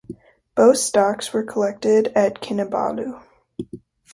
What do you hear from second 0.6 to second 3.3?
stocks were collected at Kinabalu.